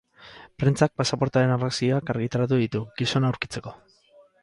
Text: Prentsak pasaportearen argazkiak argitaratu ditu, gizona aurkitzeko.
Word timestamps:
Prentsak 0.63 0.95
pasaportearen 1.01 1.53
argazkiak 1.57 2.11
argitaratu 2.17 2.61
ditu, 2.65 2.85
gizona 3.03 3.33
aurkitzeko. 3.35 3.81